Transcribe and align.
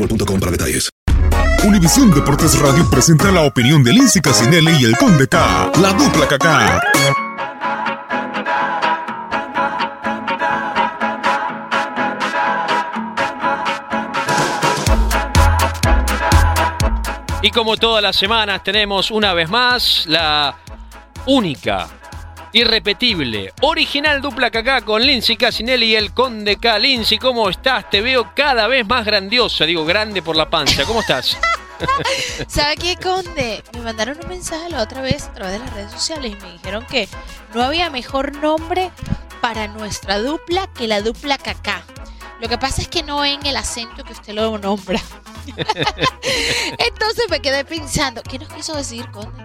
boostmobile.com 0.00 0.40
para 0.40 0.52
detalles. 0.52 0.88
Univisión 1.64 2.10
Deportes 2.10 2.58
Radio 2.58 2.88
presenta 2.88 3.30
la 3.30 3.42
opinión 3.42 3.84
de 3.84 3.92
Lindsay 3.92 4.22
Casinelli 4.22 4.72
y 4.80 4.84
el 4.84 4.96
Conde 4.96 5.28
K, 5.28 5.72
la 5.80 5.92
dupla 5.92 6.26
KK. 6.26 6.46
Y 17.42 17.50
como 17.50 17.76
todas 17.76 18.02
las 18.02 18.16
semanas 18.16 18.62
tenemos 18.62 19.10
una 19.10 19.34
vez 19.34 19.50
más 19.50 20.04
la 20.06 20.54
única, 21.26 21.88
irrepetible, 22.52 23.52
original 23.62 24.20
dupla 24.20 24.50
Kaká 24.50 24.82
con 24.82 25.02
Lindsay 25.02 25.36
Casinelli 25.36 25.86
y 25.86 25.96
el 25.96 26.12
Conde 26.12 26.56
K. 26.56 26.78
Lindsay, 26.78 27.18
¿cómo 27.18 27.48
estás? 27.48 27.88
Te 27.90 28.00
veo 28.00 28.32
cada 28.34 28.66
vez 28.66 28.86
más 28.86 29.04
grandiosa, 29.04 29.64
digo 29.64 29.84
grande 29.84 30.22
por 30.22 30.36
la 30.36 30.50
panza. 30.50 30.84
¿Cómo 30.84 31.00
estás? 31.00 31.38
¿Sabe 32.48 32.76
qué, 32.76 32.96
Conde? 32.96 33.62
Me 33.74 33.80
mandaron 33.80 34.18
un 34.22 34.28
mensaje 34.28 34.68
la 34.68 34.82
otra 34.82 35.00
vez 35.02 35.24
a 35.24 35.32
través 35.32 35.52
de 35.54 35.58
las 35.60 35.74
redes 35.74 35.92
sociales 35.92 36.32
y 36.32 36.44
me 36.44 36.52
dijeron 36.52 36.84
que 36.86 37.08
no 37.54 37.62
había 37.62 37.90
mejor 37.90 38.36
nombre 38.36 38.90
para 39.40 39.68
nuestra 39.68 40.18
dupla 40.18 40.68
que 40.74 40.86
la 40.86 41.00
dupla 41.00 41.38
Kaká. 41.38 41.84
Lo 42.40 42.48
que 42.48 42.58
pasa 42.58 42.82
es 42.82 42.88
que 42.88 43.02
no 43.02 43.24
en 43.24 43.44
el 43.44 43.56
acento 43.56 44.02
que 44.02 44.12
usted 44.12 44.32
lo 44.32 44.56
nombra. 44.58 45.00
Entonces 46.78 47.26
me 47.30 47.40
quedé 47.40 47.64
pensando, 47.64 48.22
¿qué 48.22 48.38
nos 48.38 48.48
quiso 48.48 48.74
decir, 48.76 49.10
Conde? 49.10 49.44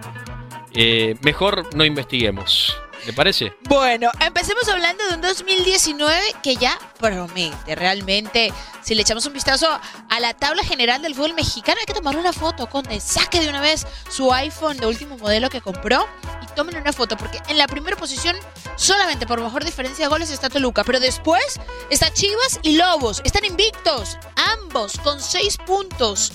Eh, 0.72 1.16
mejor 1.22 1.74
no 1.74 1.84
investiguemos. 1.84 2.76
¿Le 3.06 3.12
parece? 3.12 3.52
Bueno, 3.68 4.10
empecemos 4.18 4.68
hablando 4.68 5.06
de 5.06 5.14
un 5.14 5.20
2019 5.20 6.20
que 6.42 6.56
ya 6.56 6.76
promete. 6.98 7.76
Realmente, 7.76 8.52
si 8.82 8.96
le 8.96 9.02
echamos 9.02 9.24
un 9.26 9.32
vistazo 9.32 9.68
a 10.10 10.20
la 10.20 10.34
tabla 10.34 10.64
general 10.64 11.00
del 11.02 11.14
fútbol 11.14 11.34
mexicano, 11.34 11.78
hay 11.78 11.86
que 11.86 11.94
tomarle 11.94 12.18
una 12.18 12.32
foto, 12.32 12.68
Conde. 12.68 12.98
Saque 12.98 13.38
de 13.38 13.48
una 13.48 13.60
vez 13.60 13.86
su 14.10 14.32
iPhone 14.32 14.78
de 14.78 14.88
último 14.88 15.16
modelo 15.18 15.48
que 15.50 15.60
compró 15.60 16.04
y 16.42 16.46
tómenle 16.56 16.80
una 16.80 16.92
foto, 16.92 17.16
porque 17.16 17.40
en 17.46 17.58
la 17.58 17.68
primera 17.68 17.96
posición, 17.96 18.34
solamente 18.74 19.24
por 19.24 19.40
mejor 19.40 19.64
diferencia 19.64 20.06
de 20.06 20.08
goles, 20.08 20.30
está 20.30 20.48
Toluca. 20.48 20.82
Pero 20.82 20.98
después 20.98 21.60
está 21.90 22.12
Chivas 22.12 22.58
y 22.62 22.76
Lobos. 22.76 23.22
Están 23.24 23.44
invictos, 23.44 24.18
ambos 24.34 24.98
con 25.04 25.20
seis 25.20 25.56
puntos 25.58 26.32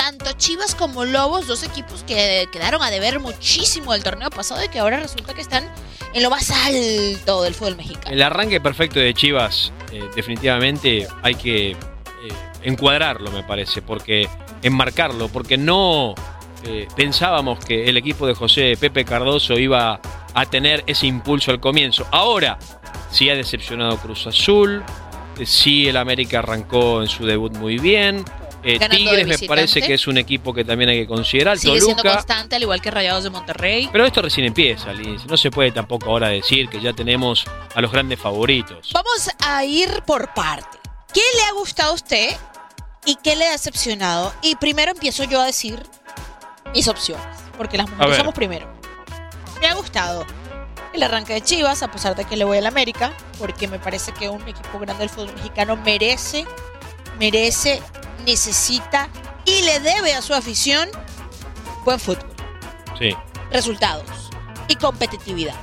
tanto 0.00 0.32
Chivas 0.32 0.74
como 0.74 1.04
Lobos, 1.04 1.46
dos 1.46 1.62
equipos 1.62 2.04
que 2.04 2.48
quedaron 2.50 2.82
a 2.82 2.90
deber 2.90 3.20
muchísimo 3.20 3.92
del 3.92 4.02
torneo 4.02 4.30
pasado 4.30 4.64
y 4.64 4.68
que 4.68 4.78
ahora 4.78 4.98
resulta 4.98 5.34
que 5.34 5.42
están 5.42 5.70
en 6.14 6.22
lo 6.22 6.30
más 6.30 6.50
alto 6.50 7.42
del 7.42 7.52
fútbol 7.52 7.76
mexicano. 7.76 8.10
El 8.10 8.22
arranque 8.22 8.62
perfecto 8.62 8.98
de 8.98 9.12
Chivas, 9.12 9.72
eh, 9.92 10.02
definitivamente 10.16 11.06
hay 11.20 11.34
que 11.34 11.72
eh, 11.72 11.76
encuadrarlo, 12.62 13.30
me 13.30 13.42
parece, 13.42 13.82
porque 13.82 14.26
enmarcarlo, 14.62 15.28
porque 15.28 15.58
no 15.58 16.14
eh, 16.64 16.88
pensábamos 16.96 17.62
que 17.62 17.90
el 17.90 17.98
equipo 17.98 18.26
de 18.26 18.32
José 18.32 18.78
Pepe 18.80 19.04
Cardoso 19.04 19.58
iba 19.58 20.00
a 20.32 20.46
tener 20.46 20.82
ese 20.86 21.08
impulso 21.08 21.50
al 21.50 21.60
comienzo. 21.60 22.06
Ahora, 22.10 22.58
sí 23.10 23.28
ha 23.28 23.34
decepcionado 23.34 23.98
Cruz 23.98 24.26
Azul, 24.26 24.82
sí 25.44 25.88
el 25.88 25.98
América 25.98 26.38
arrancó 26.38 27.02
en 27.02 27.08
su 27.08 27.26
debut 27.26 27.54
muy 27.58 27.76
bien. 27.76 28.24
Eh, 28.62 28.78
Tigres 28.90 29.26
me 29.26 29.48
parece 29.48 29.80
que 29.80 29.94
es 29.94 30.06
un 30.06 30.18
equipo 30.18 30.52
que 30.52 30.64
también 30.64 30.90
hay 30.90 31.00
que 31.00 31.06
considerar. 31.06 31.58
Sigue 31.58 31.80
siendo 31.80 32.02
constante, 32.02 32.56
al 32.56 32.62
igual 32.62 32.80
que 32.80 32.90
Rayados 32.90 33.24
de 33.24 33.30
Monterrey. 33.30 33.88
Pero 33.90 34.04
esto 34.04 34.22
recién 34.22 34.46
empieza, 34.46 34.92
Liz. 34.92 35.24
No 35.26 35.36
se 35.36 35.50
puede 35.50 35.70
tampoco 35.72 36.10
ahora 36.10 36.28
decir 36.28 36.68
que 36.68 36.80
ya 36.80 36.92
tenemos 36.92 37.44
a 37.74 37.80
los 37.80 37.90
grandes 37.90 38.18
favoritos. 38.18 38.90
Vamos 38.92 39.30
a 39.46 39.64
ir 39.64 40.02
por 40.06 40.32
parte. 40.34 40.78
¿Qué 41.12 41.22
le 41.36 41.42
ha 41.44 41.52
gustado 41.52 41.92
a 41.92 41.94
usted 41.94 42.36
y 43.04 43.16
qué 43.16 43.34
le 43.34 43.46
ha 43.46 43.52
decepcionado? 43.52 44.32
Y 44.42 44.56
primero 44.56 44.92
empiezo 44.92 45.24
yo 45.24 45.40
a 45.40 45.46
decir 45.46 45.82
mis 46.74 46.86
opciones, 46.86 47.24
porque 47.56 47.76
las 47.78 47.88
mujeres 47.90 48.16
somos 48.16 48.34
primero. 48.34 48.70
Me 49.60 49.66
ha 49.66 49.74
gustado 49.74 50.24
el 50.92 51.02
arranque 51.02 51.34
de 51.34 51.40
Chivas, 51.40 51.82
a 51.82 51.90
pesar 51.90 52.14
de 52.16 52.24
que 52.24 52.36
le 52.36 52.44
voy 52.44 52.58
al 52.58 52.66
América, 52.66 53.12
porque 53.38 53.68
me 53.68 53.78
parece 53.78 54.12
que 54.12 54.28
un 54.28 54.42
equipo 54.48 54.78
grande 54.78 55.00
del 55.00 55.08
fútbol 55.08 55.32
mexicano 55.34 55.76
merece, 55.76 56.46
merece, 57.18 57.82
necesita 58.24 59.08
y 59.44 59.62
le 59.62 59.80
debe 59.80 60.14
a 60.14 60.22
su 60.22 60.34
afición 60.34 60.88
buen 61.84 61.98
fútbol 61.98 62.26
Sí. 62.98 63.16
resultados 63.50 64.30
y 64.68 64.76
competitividad. 64.76 65.54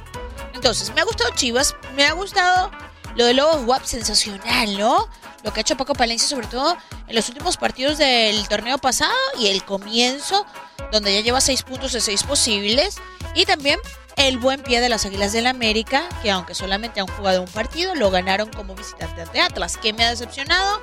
Entonces, 0.54 0.92
me 0.96 1.02
ha 1.02 1.04
gustado 1.04 1.30
Chivas, 1.36 1.76
me 1.96 2.06
ha 2.06 2.14
gustado 2.14 2.72
lo 3.16 3.26
de 3.26 3.34
Lobos 3.36 3.66
WAP 3.66 3.84
sensacional, 3.86 4.78
¿no? 4.78 5.08
Lo 5.44 5.54
que 5.54 5.60
ha 5.60 5.62
hecho 5.62 5.78
Paco 5.78 5.94
Palencia, 5.94 6.28
sobre 6.28 6.48
todo 6.48 6.76
en 7.08 7.16
los 7.16 7.30
últimos 7.30 7.58
partidos 7.58 7.98
del 8.00 8.48
torneo 8.48 8.78
pasado 8.80 9.14
y 9.40 9.48
el 9.48 9.64
comienzo, 9.64 10.46
donde 10.92 11.14
ya 11.14 11.22
lleva 11.22 11.40
seis 11.42 11.62
puntos 11.64 11.94
de 11.94 12.02
seis 12.02 12.24
posibles. 12.24 12.98
Y 13.36 13.46
también 13.46 13.80
el 14.16 14.40
buen 14.40 14.62
pie 14.64 14.82
de 14.82 14.90
las 14.90 15.06
Águilas 15.06 15.32
del 15.32 15.46
América, 15.48 16.04
que 16.24 16.32
aunque 16.32 16.56
solamente 16.56 17.00
han 17.00 17.08
jugado 17.08 17.42
un 17.44 17.48
partido, 17.48 17.94
lo 17.96 18.10
ganaron 18.10 18.50
como 18.52 18.74
visitante 18.76 19.22
ante 19.22 19.42
Atlas. 19.42 19.78
¿Qué 19.78 19.94
me 19.94 20.04
ha 20.04 20.10
decepcionado? 20.10 20.82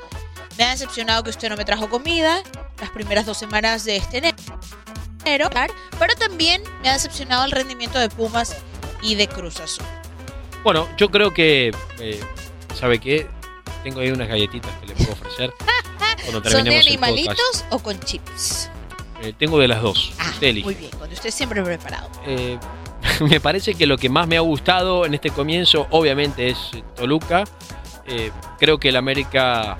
Me 0.58 0.64
ha 0.64 0.70
decepcionado 0.70 1.22
que 1.22 1.30
usted 1.30 1.48
no 1.48 1.56
me 1.56 1.64
trajo 1.64 1.88
comida 1.88 2.42
las 2.80 2.90
primeras 2.90 3.26
dos 3.26 3.38
semanas 3.38 3.84
de 3.84 3.96
este 3.96 4.18
enero 4.18 4.36
pero 5.98 6.14
también 6.18 6.62
me 6.82 6.88
ha 6.88 6.92
decepcionado 6.92 7.44
el 7.44 7.50
rendimiento 7.50 7.98
de 7.98 8.08
Pumas 8.08 8.56
y 9.02 9.14
de 9.14 9.26
Cruz 9.26 9.60
Azul. 9.60 9.86
Bueno, 10.62 10.88
yo 10.96 11.10
creo 11.10 11.32
que, 11.32 11.72
eh, 11.98 12.20
¿sabe 12.74 12.98
qué? 12.98 13.26
tengo 13.82 14.00
ahí 14.00 14.10
unas 14.10 14.28
galletitas 14.28 14.70
que 14.80 14.86
le 14.86 14.94
puedo 14.94 15.12
ofrecer. 15.12 15.52
Cuando 16.24 16.50
¿Son 16.50 16.64
de 16.64 16.78
animalitos 16.78 17.66
o 17.68 17.78
con 17.78 18.00
chips? 18.00 18.70
Eh, 19.20 19.34
tengo 19.38 19.58
de 19.58 19.68
las 19.68 19.82
dos. 19.82 20.14
Ah, 20.18 20.32
muy 20.40 20.74
bien, 20.74 20.90
cuando 20.96 21.14
usted 21.14 21.30
siempre 21.30 21.62
preparado. 21.62 22.08
Eh, 22.26 22.58
me 23.20 23.40
parece 23.40 23.74
que 23.74 23.86
lo 23.86 23.98
que 23.98 24.08
más 24.08 24.26
me 24.26 24.38
ha 24.38 24.40
gustado 24.40 25.04
en 25.04 25.12
este 25.12 25.28
comienzo, 25.28 25.86
obviamente, 25.90 26.48
es 26.48 26.58
Toluca. 26.96 27.44
Creo 28.58 28.78
que 28.78 28.88
el 28.88 28.96
América 28.96 29.76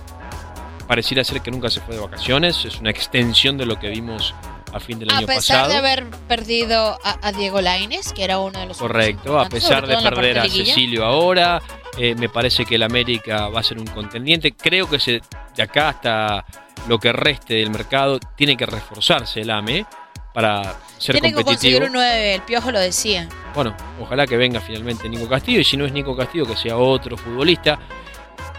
pareciera 0.86 1.24
ser 1.24 1.40
que 1.40 1.50
nunca 1.50 1.70
se 1.70 1.80
fue 1.80 1.94
de 1.96 2.00
vacaciones. 2.00 2.64
Es 2.64 2.78
una 2.80 2.90
extensión 2.90 3.56
de 3.58 3.66
lo 3.66 3.78
que 3.78 3.88
vimos 3.88 4.34
a 4.72 4.80
fin 4.80 4.98
del 4.98 5.10
A 5.10 5.18
año 5.18 5.26
pesar 5.26 5.62
pasado. 5.66 5.68
de 5.70 5.76
haber 5.78 6.04
perdido 6.28 6.98
a, 7.04 7.18
a 7.22 7.32
Diego 7.32 7.60
Laines, 7.60 8.12
que 8.12 8.24
era 8.24 8.38
uno 8.40 8.58
de 8.58 8.66
los 8.66 8.78
Correcto, 8.78 9.38
a 9.38 9.48
pesar 9.48 9.86
de 9.86 9.96
perder 9.98 10.38
a. 10.40 10.42
Cecilio 10.48 11.04
ahora, 11.04 11.62
eh, 11.96 12.14
me 12.16 12.28
parece 12.28 12.64
que 12.64 12.74
el 12.74 12.82
América 12.82 13.48
va 13.48 13.60
a 13.60 13.62
ser 13.62 13.78
un 13.78 13.86
contendiente. 13.86 14.52
Creo 14.52 14.88
que 14.90 14.98
se, 14.98 15.20
de 15.56 15.62
acá 15.62 15.90
hasta 15.90 16.44
lo 16.88 16.98
que 16.98 17.12
reste 17.12 17.54
del 17.54 17.70
mercado 17.70 18.18
tiene 18.36 18.56
que 18.56 18.66
reforzarse 18.66 19.40
el 19.42 19.50
AME 19.50 19.86
para 20.34 20.74
ser 20.98 21.14
Tiene 21.14 21.28
que 21.28 21.34
competitivo. 21.44 21.44
conseguir 21.44 21.82
un 21.84 21.92
9, 21.92 22.34
el 22.34 22.42
Piojo 22.42 22.72
lo 22.72 22.80
decía. 22.80 23.28
Bueno, 23.54 23.76
ojalá 24.00 24.26
que 24.26 24.36
venga 24.36 24.60
finalmente 24.60 25.08
Nico 25.08 25.28
Castillo 25.28 25.60
y 25.60 25.64
si 25.64 25.76
no 25.76 25.84
es 25.86 25.92
Nico 25.92 26.16
Castillo 26.16 26.44
que 26.44 26.56
sea 26.56 26.76
otro 26.76 27.16
futbolista. 27.16 27.78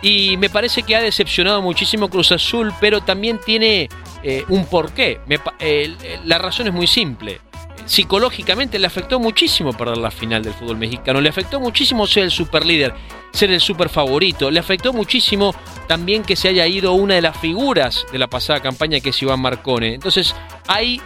Y 0.08 0.38
me 0.38 0.52
parece 0.52 0.84
que 0.84 0.96
ha 0.96 1.02
decepcionado 1.02 1.64
muchísimo 1.64 2.10
Cruz 2.12 2.32
Azul, 2.32 2.72
pero 2.80 3.02
también 3.02 3.40
tiene 3.44 3.90
eh, 4.22 4.46
un 4.50 4.66
porqué. 4.68 5.20
El- 5.58 5.98
el- 6.04 6.20
la 6.30 6.38
razón 6.38 6.68
es 6.68 6.74
muy 6.74 6.86
simple. 6.86 7.42
Psicológicamente 7.88 8.78
le 8.78 8.86
afectó 8.86 9.20
muchísimo 9.20 9.74
perder 9.74 9.98
la 9.98 10.12
final 10.12 10.44
del 10.44 10.54
fútbol 10.54 10.78
mexicano, 10.78 11.22
le 11.22 11.30
afectó 11.30 11.60
muchísimo 11.60 12.06
ser 12.06 12.24
el 12.24 12.32
superlíder, 12.32 12.94
ser 13.32 13.52
el 13.52 13.60
super 13.60 13.90
favorito, 13.90 14.52
le 14.52 14.60
afectó 14.60 14.94
muchísimo 14.94 15.56
también 15.88 16.22
que 16.24 16.36
se 16.36 16.50
haya 16.50 16.68
ido 16.68 16.94
una 16.94 17.16
de 17.16 17.22
las 17.24 17.38
figuras 17.38 18.06
de 18.12 18.20
la 18.20 18.28
pasada 18.28 18.60
campaña 18.60 19.00
que 19.00 19.10
es 19.10 19.22
Iván 19.24 19.40
Marcone. 19.40 19.96
Entonces 19.96 20.36
hay 20.68 21.02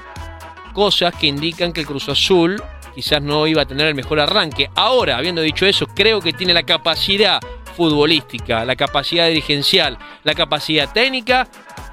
cosas 0.74 1.14
que 1.16 1.28
indican 1.28 1.72
que 1.72 1.82
el 1.82 1.88
Cruz 1.88 2.10
Azul 2.10 2.62
quizás 2.96 3.22
no 3.22 3.48
iba 3.48 3.62
a 3.62 3.66
tener 3.66 3.88
el 3.88 3.96
mejor 3.96 4.20
arranque. 4.20 4.70
Ahora, 4.76 5.18
habiendo 5.18 5.42
dicho 5.42 5.66
eso, 5.66 5.86
creo 5.88 6.20
que 6.22 6.34
tiene 6.34 6.54
la 6.54 6.64
capacidad 6.64 7.40
futbolística, 7.76 8.66
la 8.66 8.76
capacidad 8.76 9.28
dirigencial, 9.28 9.98
la 10.24 10.34
capacidad 10.34 10.92
técnica 10.92 11.48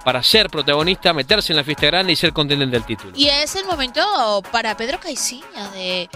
para 0.04 0.22
ser 0.22 0.48
protagonista, 0.50 1.12
meterse 1.12 1.52
en 1.52 1.56
la 1.56 1.64
fiesta 1.64 1.86
grande 1.86 2.12
y 2.12 2.16
ser 2.16 2.32
contendente 2.32 2.76
del 2.76 2.86
título. 2.86 3.12
Y 3.16 3.28
es 3.28 3.56
el 3.56 3.64
momento 3.64 4.42
para 4.52 4.76
Pedro 4.76 5.00
Caiciña 5.00 5.70
de 5.74 6.08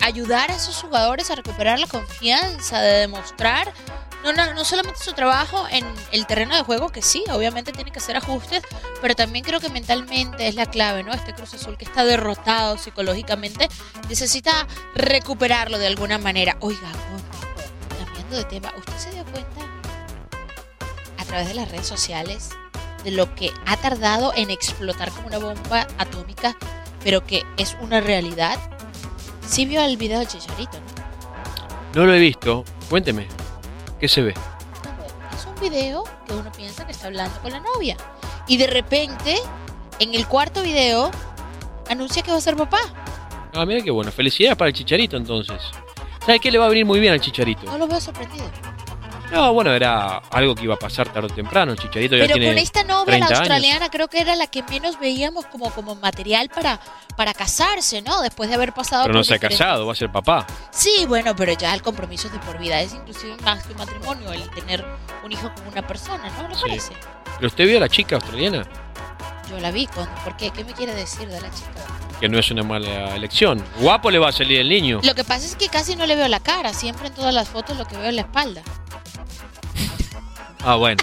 ayudar 0.00 0.50
a 0.50 0.54
esos 0.54 0.80
jugadores 0.82 1.30
a 1.30 1.34
recuperar 1.34 1.78
la 1.78 1.86
confianza, 1.86 2.80
de 2.80 3.00
demostrar 3.00 3.72
no, 4.26 4.32
no, 4.32 4.54
no 4.54 4.64
solamente 4.64 5.02
su 5.02 5.12
trabajo 5.12 5.66
en 5.70 5.84
el 6.10 6.26
terreno 6.26 6.56
de 6.56 6.62
juego, 6.62 6.88
que 6.90 7.02
sí, 7.02 7.22
obviamente 7.30 7.72
tiene 7.72 7.92
que 7.92 7.98
hacer 7.98 8.16
ajustes, 8.16 8.62
pero 9.00 9.14
también 9.14 9.44
creo 9.44 9.60
que 9.60 9.68
mentalmente 9.68 10.48
es 10.48 10.56
la 10.56 10.66
clave, 10.66 11.02
¿no? 11.02 11.12
Este 11.12 11.32
Cruz 11.32 11.54
Azul 11.54 11.76
que 11.76 11.84
está 11.84 12.04
derrotado 12.04 12.76
psicológicamente 12.76 13.68
necesita 14.08 14.66
recuperarlo 14.94 15.78
de 15.78 15.86
alguna 15.86 16.18
manera. 16.18 16.56
Oiga, 16.60 16.90
cambiando 18.26 18.36
de 18.36 18.44
tema, 18.44 18.74
¿usted 18.76 18.96
se 18.98 19.10
dio 19.12 19.24
cuenta 19.24 19.60
a 21.18 21.24
través 21.24 21.48
de 21.48 21.54
las 21.54 21.70
redes 21.70 21.86
sociales 21.86 22.50
de 23.04 23.10
lo 23.10 23.34
que 23.34 23.52
ha 23.66 23.76
tardado 23.76 24.32
en 24.34 24.50
explotar 24.50 25.10
como 25.12 25.28
una 25.28 25.38
bomba 25.38 25.86
atómica, 25.98 26.56
pero 27.04 27.24
que 27.24 27.44
es 27.56 27.76
una 27.80 28.00
realidad? 28.00 28.58
Sí 29.46 29.64
vio 29.64 29.84
el 29.84 29.96
video 29.96 30.18
de 30.18 30.26
Chicharito, 30.26 30.78
¿no? 30.78 32.00
No 32.00 32.06
lo 32.06 32.14
he 32.14 32.18
visto. 32.18 32.64
Cuénteme. 32.90 33.28
¿Qué 34.00 34.08
se 34.08 34.22
ve? 34.22 34.34
Es 35.34 35.46
un 35.46 35.60
video 35.60 36.04
que 36.26 36.34
uno 36.34 36.50
piensa 36.52 36.84
que 36.84 36.92
está 36.92 37.06
hablando 37.06 37.40
con 37.40 37.52
la 37.52 37.60
novia. 37.60 37.96
Y 38.48 38.56
de 38.56 38.66
repente, 38.66 39.38
en 39.98 40.14
el 40.14 40.26
cuarto 40.26 40.62
video, 40.62 41.10
anuncia 41.88 42.22
que 42.22 42.32
va 42.32 42.38
a 42.38 42.40
ser 42.40 42.56
papá. 42.56 42.80
Ah, 43.54 43.64
mira 43.64 43.82
qué 43.82 43.90
bueno. 43.90 44.10
Felicidades 44.12 44.58
para 44.58 44.68
el 44.68 44.74
Chicharito 44.74 45.16
entonces. 45.16 45.62
¿Sabe 46.26 46.40
qué 46.40 46.50
le 46.50 46.58
va 46.58 46.66
a 46.66 46.68
venir 46.68 46.84
muy 46.84 46.98
bien 47.00 47.12
al 47.12 47.20
Chicharito? 47.20 47.64
No 47.66 47.78
lo 47.78 47.86
veo 47.86 48.00
sorprendido. 48.00 48.50
No, 49.32 49.52
bueno, 49.52 49.72
era 49.72 50.18
algo 50.30 50.54
que 50.54 50.64
iba 50.64 50.74
a 50.74 50.78
pasar 50.78 51.08
tarde 51.12 51.28
o 51.30 51.34
temprano. 51.34 51.72
El 51.72 51.78
Chicharito 51.78 52.16
ya 52.16 52.22
Pero 52.24 52.34
tiene 52.34 52.48
con 52.48 52.58
esta 52.58 52.82
novia, 52.84 52.98
la 52.98 53.04
30 53.04 53.26
años. 53.26 53.38
australiana, 53.40 53.88
creo 53.90 54.08
que 54.08 54.20
era 54.20 54.36
la 54.36 54.46
que 54.46 54.62
menos 54.64 54.98
veíamos 55.00 55.46
como, 55.46 55.70
como 55.70 55.94
material 55.96 56.48
para, 56.48 56.80
para 57.16 57.32
casarse, 57.34 58.02
¿no? 58.02 58.20
Después 58.22 58.48
de 58.48 58.54
haber 58.56 58.72
pasado 58.72 59.02
Pero 59.04 59.14
no 59.14 59.24
se 59.24 59.34
ha 59.34 59.38
casado, 59.38 59.86
va 59.86 59.92
a 59.92 59.96
ser 59.96 60.10
papá. 60.12 60.46
Sí, 60.70 61.04
bueno, 61.08 61.34
pero 61.36 61.52
ya 61.54 61.74
el 61.74 61.82
compromiso 61.82 62.26
es 62.28 62.32
de 62.34 62.38
por 62.40 62.58
vida. 62.58 62.80
Es 62.80 62.92
inclusive 62.94 63.36
más 63.42 63.64
que 63.64 63.72
un 63.72 63.78
matrimonio 63.78 64.32
el 64.32 64.48
tener 64.50 64.84
un 65.24 65.32
hijo 65.32 65.52
con 65.54 65.66
una 65.68 65.84
persona, 65.86 66.28
¿no? 66.40 66.48
¿Le 66.48 66.54
Sí. 66.54 66.60
parece? 66.62 66.92
¿Pero 67.36 67.46
usted 67.48 67.66
vio 67.66 67.76
a 67.78 67.80
la 67.80 67.88
chica 67.88 68.16
australiana? 68.16 68.64
Yo 69.50 69.58
la 69.60 69.70
vi, 69.70 69.88
¿por 69.88 70.36
qué? 70.36 70.50
¿Qué 70.50 70.64
me 70.64 70.72
quiere 70.72 70.94
decir 70.94 71.28
de 71.28 71.40
la 71.40 71.50
chica? 71.50 71.70
Que 72.20 72.28
no 72.28 72.38
es 72.38 72.50
una 72.50 72.62
mala 72.62 73.14
elección. 73.14 73.62
Guapo 73.78 74.10
le 74.10 74.18
va 74.18 74.28
a 74.30 74.32
salir 74.32 74.60
el 74.60 74.68
niño. 74.68 75.00
Lo 75.02 75.14
que 75.14 75.24
pasa 75.24 75.44
es 75.44 75.56
que 75.56 75.68
casi 75.68 75.96
no 75.96 76.06
le 76.06 76.16
veo 76.16 76.28
la 76.28 76.40
cara. 76.40 76.72
Siempre 76.72 77.08
en 77.08 77.14
todas 77.14 77.34
las 77.34 77.48
fotos 77.48 77.76
lo 77.76 77.84
que 77.84 77.96
veo 77.96 78.08
es 78.08 78.14
la 78.14 78.22
espalda. 78.22 78.62
Ah, 80.64 80.76
bueno. 80.76 81.02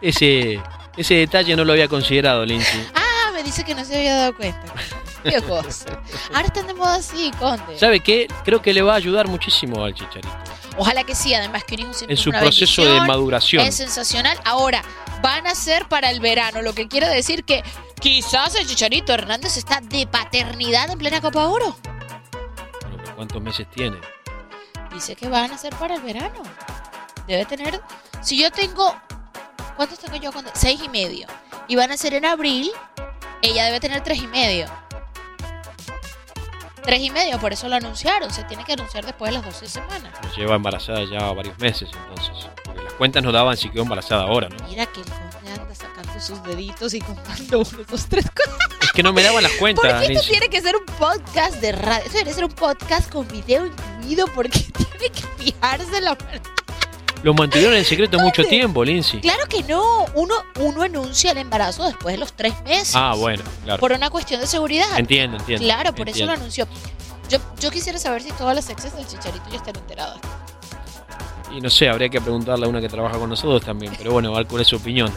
Ese, 0.00 0.60
ese 0.96 1.14
detalle 1.14 1.56
no 1.56 1.64
lo 1.64 1.72
había 1.72 1.88
considerado, 1.88 2.44
Lindsay. 2.44 2.86
Ah, 2.94 3.30
me 3.32 3.42
dice 3.42 3.64
que 3.64 3.74
no 3.74 3.84
se 3.84 3.96
había 3.96 4.14
dado 4.14 4.36
cuenta. 4.36 4.62
Qué 5.22 5.40
cosa. 5.42 6.00
Ahora 6.34 6.46
están 6.46 6.66
de 6.66 6.74
moda 6.74 6.96
así, 6.96 7.30
Conde. 7.38 7.78
¿Sabe 7.78 8.00
qué? 8.00 8.28
Creo 8.44 8.62
que 8.62 8.72
le 8.72 8.82
va 8.82 8.94
a 8.94 8.96
ayudar 8.96 9.28
muchísimo 9.28 9.84
al 9.84 9.94
Chicharito. 9.94 10.28
Ojalá 10.76 11.02
que 11.02 11.14
sí, 11.14 11.34
además 11.34 11.64
que 11.64 11.74
un 11.74 11.90
En 12.08 12.16
su 12.16 12.30
una 12.30 12.40
proceso 12.40 12.84
de 12.84 13.00
maduración. 13.00 13.66
Es 13.66 13.74
sensacional. 13.74 14.38
Ahora, 14.44 14.82
van 15.22 15.46
a 15.46 15.54
ser 15.56 15.86
para 15.88 16.10
el 16.10 16.20
verano, 16.20 16.62
lo 16.62 16.72
que 16.72 16.86
quiere 16.86 17.08
decir 17.08 17.44
que 17.44 17.64
quizás 17.98 18.54
el 18.54 18.66
Chicharito 18.66 19.12
Hernández 19.12 19.56
está 19.56 19.80
de 19.80 20.06
paternidad 20.06 20.90
en 20.90 20.98
plena 20.98 21.20
Copa 21.20 21.48
Oro. 21.48 21.76
Bueno, 22.82 22.96
pero 22.98 23.16
¿cuántos 23.16 23.42
meses 23.42 23.66
tiene? 23.70 23.98
Dice 24.92 25.16
que 25.16 25.28
van 25.28 25.52
a 25.52 25.58
ser 25.58 25.74
para 25.76 25.96
el 25.96 26.02
verano. 26.02 26.42
Debe 27.26 27.44
tener. 27.44 27.80
Si 28.22 28.40
yo 28.40 28.50
tengo. 28.50 28.94
¿Cuántos 29.76 29.98
tengo 29.98 30.16
yo? 30.16 30.32
Conde? 30.32 30.50
Seis 30.54 30.80
y 30.82 30.88
medio. 30.88 31.26
Y 31.68 31.76
van 31.76 31.92
a 31.92 31.96
ser 31.96 32.14
en 32.14 32.24
abril. 32.24 32.70
Ella 33.42 33.66
debe 33.66 33.80
tener 33.80 34.02
tres 34.02 34.18
y 34.18 34.26
medio. 34.26 34.66
Tres 36.82 37.00
y 37.00 37.10
medio, 37.10 37.38
por 37.38 37.52
eso 37.52 37.68
lo 37.68 37.76
anunciaron. 37.76 38.32
Se 38.32 38.44
tiene 38.44 38.64
que 38.64 38.72
anunciar 38.72 39.04
después 39.04 39.30
de 39.30 39.36
las 39.36 39.44
12 39.44 39.68
semanas. 39.68 40.10
Nos 40.22 40.34
lleva 40.34 40.56
embarazada 40.56 41.04
ya 41.04 41.30
varios 41.32 41.58
meses, 41.58 41.90
entonces. 41.92 42.48
Porque 42.64 42.82
las 42.82 42.94
cuentas 42.94 43.22
no 43.22 43.30
daban 43.30 43.56
si 43.58 43.68
quedó 43.68 43.82
embarazada 43.82 44.22
ahora, 44.22 44.48
¿no? 44.48 44.66
Mira 44.66 44.86
que 44.86 45.02
el 45.02 45.06
conde 45.06 45.52
anda 45.52 45.74
sacando 46.18 46.20
sus 46.20 46.42
deditos 46.44 46.94
y 46.94 47.00
contando 47.00 47.60
uno, 47.60 47.84
dos, 47.88 48.06
tres, 48.08 48.26
cuatro. 48.34 48.76
Es 48.82 48.92
que 48.92 49.02
no 49.02 49.12
me 49.12 49.22
daban 49.22 49.42
las 49.42 49.52
¿Por 49.52 49.60
cuentas, 49.60 50.06
qué 50.06 50.12
esto 50.12 50.28
tiene 50.28 50.48
que 50.48 50.60
ser 50.60 50.76
un 50.76 50.84
podcast 50.98 51.56
de 51.56 51.72
radio? 51.72 52.04
Esto 52.04 52.18
debe 52.18 52.32
ser 52.32 52.44
un 52.44 52.52
podcast 52.52 53.10
con 53.10 53.26
video 53.28 53.66
incluido 53.66 54.26
porque 54.34 54.58
tiene 54.60 55.14
que 55.14 55.22
fijarse 55.44 56.00
la 56.00 56.16
Lo 57.22 57.34
mantuvieron 57.34 57.74
en 57.74 57.84
secreto 57.84 58.18
mucho 58.18 58.44
tiempo, 58.44 58.84
Lindsay. 58.84 59.20
Claro 59.20 59.46
que 59.48 59.62
no. 59.64 60.06
Uno, 60.14 60.34
uno 60.60 60.82
anuncia 60.82 61.32
el 61.32 61.38
embarazo 61.38 61.84
después 61.84 62.14
de 62.14 62.18
los 62.18 62.32
tres 62.32 62.54
meses. 62.64 62.94
Ah, 62.94 63.14
bueno, 63.16 63.44
claro. 63.64 63.80
Por 63.80 63.92
una 63.92 64.10
cuestión 64.10 64.40
de 64.40 64.46
seguridad. 64.46 64.98
Entiendo, 64.98 65.36
entiendo. 65.36 65.64
Claro, 65.64 65.94
por 65.94 66.08
entiendo. 66.08 66.32
eso 66.32 66.38
lo 66.38 66.40
anunció. 66.40 66.68
Yo, 67.28 67.38
yo 67.60 67.70
quisiera 67.70 67.98
saber 67.98 68.22
si 68.22 68.32
todas 68.32 68.54
las 68.54 68.70
exes 68.70 68.94
del 68.96 69.06
chicharito 69.06 69.44
ya 69.50 69.56
están 69.56 69.76
enteradas. 69.76 70.18
Y 71.54 71.60
no 71.60 71.70
sé, 71.70 71.88
habría 71.88 72.08
que 72.08 72.20
preguntarle 72.20 72.66
a 72.66 72.68
una 72.68 72.80
que 72.80 72.88
trabaja 72.88 73.18
con 73.18 73.30
nosotros 73.30 73.64
también, 73.64 73.92
pero 73.96 74.12
bueno, 74.12 74.32
va 74.32 74.44
con 74.44 74.62
su 74.64 74.76
opinión. 74.76 75.12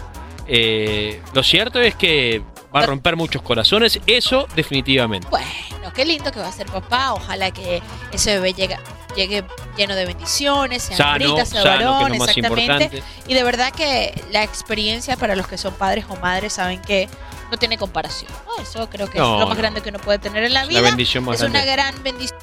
Eh, 0.47 1.21
lo 1.33 1.43
cierto 1.43 1.79
es 1.79 1.95
que 1.95 2.41
va 2.75 2.81
a 2.81 2.85
romper 2.85 3.15
muchos 3.15 3.41
corazones, 3.41 3.99
eso 4.07 4.47
definitivamente. 4.55 5.27
Bueno, 5.29 5.91
qué 5.93 6.05
lindo 6.05 6.31
que 6.31 6.39
va 6.39 6.47
a 6.47 6.51
ser 6.51 6.67
papá. 6.67 7.13
Ojalá 7.13 7.51
que 7.51 7.81
ese 8.11 8.35
bebé 8.35 8.53
llegue, 8.53 8.77
llegue 9.15 9.43
lleno 9.77 9.95
de 9.95 10.05
bendiciones, 10.05 10.83
sea 10.83 10.97
Sano, 10.97 11.35
sea 11.35 11.45
sano, 11.45 11.93
varón, 11.93 12.15
exactamente. 12.15 13.03
Y 13.27 13.33
de 13.33 13.43
verdad 13.43 13.71
que 13.73 14.13
la 14.31 14.43
experiencia 14.43 15.17
para 15.17 15.35
los 15.35 15.47
que 15.47 15.57
son 15.57 15.73
padres 15.73 16.05
o 16.09 16.15
madres 16.17 16.53
saben 16.53 16.81
que 16.81 17.07
no 17.51 17.57
tiene 17.57 17.77
comparación. 17.77 18.31
Eso 18.61 18.89
creo 18.89 19.09
que 19.09 19.17
No, 19.19 19.35
es 19.35 19.39
lo 19.41 19.47
más 19.47 19.57
grande 19.57 19.81
que 19.81 19.89
uno 19.89 19.99
puede 19.99 20.19
tener 20.19 20.43
en 20.45 20.53
la 20.53 20.61
Es 20.63 20.69
vida. 20.69 20.81
la 20.81 20.87
bendición 20.87 21.25
más 21.25 21.41
es 21.41 21.49
una 21.49 21.65
gran 21.65 22.01
bendición. 22.03 22.39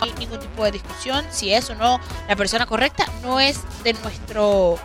No 0.00 0.04
hay 0.04 0.12
ningún 0.18 0.40
tipo 0.40 0.64
de 0.64 0.72
discusión 0.72 1.24
si 1.30 1.52
es 1.52 1.68
o 1.70 1.74
no 1.76 2.00
la 2.28 2.34
persona 2.34 2.66
correcta. 2.66 3.06
No 3.22 3.38
es 3.38 3.60
de 3.84 3.92
nuestro 3.92 4.78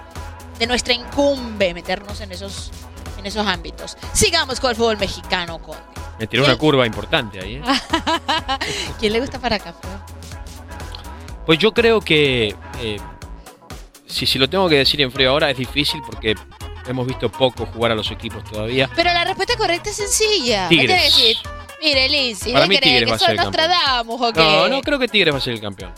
de 0.61 0.67
nuestra 0.67 0.93
incumbe 0.93 1.73
meternos 1.73 2.21
en 2.21 2.31
esos 2.31 2.69
en 3.17 3.25
esos 3.25 3.47
ámbitos. 3.47 3.97
Sigamos 4.13 4.59
con 4.59 4.69
el 4.69 4.75
fútbol 4.75 4.97
mexicano, 4.97 5.59
con 5.59 5.75
Me 6.19 6.27
tiró 6.27 6.45
una 6.45 6.55
curva 6.55 6.85
importante 6.85 7.39
ahí. 7.39 7.55
¿eh? 7.55 7.61
¿Quién 8.99 9.13
le 9.13 9.19
gusta 9.21 9.39
para 9.39 9.57
campeón? 9.57 9.99
Pues 11.47 11.57
yo 11.57 11.73
creo 11.73 11.99
que, 11.99 12.55
eh, 12.79 12.99
si, 14.05 14.27
si 14.27 14.37
lo 14.37 14.47
tengo 14.47 14.69
que 14.69 14.75
decir 14.75 15.01
en 15.01 15.11
frío 15.11 15.31
ahora, 15.31 15.49
es 15.49 15.57
difícil 15.57 15.99
porque 16.05 16.35
hemos 16.87 17.07
visto 17.07 17.31
poco 17.31 17.65
jugar 17.65 17.93
a 17.93 17.95
los 17.95 18.11
equipos 18.11 18.43
todavía. 18.43 18.87
Pero 18.95 19.11
la 19.11 19.23
respuesta 19.23 19.57
correcta 19.57 19.89
es 19.89 19.95
sencilla. 19.95 20.67
Tigres. 20.69 21.41
Mire, 21.81 22.07
Lindsay, 22.07 22.53
Para 22.53 22.65
¿qué 22.65 22.69
mí? 22.69 22.77
Tigres 22.77 23.05
¿Que 23.05 23.09
va 23.09 23.15
a 23.15 23.19
ser 23.19 23.35
campeón. 23.35 23.71
O 24.07 24.31
qué? 24.31 24.39
No, 24.39 24.67
no 24.67 24.81
creo 24.81 24.99
que 24.99 25.07
Tigres 25.07 25.33
va 25.33 25.39
a 25.39 25.41
ser 25.41 25.53
el 25.53 25.61
campeón. 25.61 25.91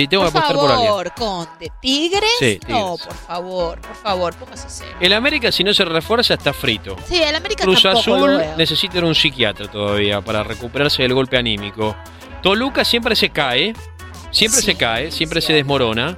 Sí, 0.00 0.06
tengo 0.08 0.24
por 0.24 0.32
que 0.32 0.38
apostar 0.38 0.56
por 0.56 0.70
alguien. 0.70 0.88
favor, 0.88 1.12
Conde. 1.16 1.72
¿Tigres? 1.80 2.30
Sí, 2.38 2.60
No, 2.68 2.96
por 3.02 3.14
favor, 3.14 3.80
por 3.80 3.96
favor, 3.96 4.34
póngase 4.34 4.68
serio. 4.68 4.94
El 5.00 5.14
América, 5.14 5.50
si 5.50 5.64
no 5.64 5.72
se 5.72 5.86
refuerza, 5.86 6.34
está 6.34 6.52
frito. 6.52 6.96
Sí, 7.08 7.22
el 7.22 7.34
América 7.34 7.64
Cruz 7.64 7.82
tampoco 7.82 8.14
Azul 8.16 8.42
necesita 8.58 8.98
un 8.98 9.14
psiquiatra 9.14 9.68
todavía 9.70 10.20
para 10.20 10.42
recuperarse 10.42 11.00
del 11.02 11.14
golpe 11.14 11.38
anímico. 11.38 11.96
Toluca 12.42 12.84
siempre 12.84 13.16
se 13.16 13.30
cae, 13.30 13.72
siempre 14.30 14.60
Sí, 14.60 14.66
se 14.66 14.74
cae, 14.76 15.10
siempre 15.10 15.40
se 15.40 15.54
desmorona. 15.54 16.14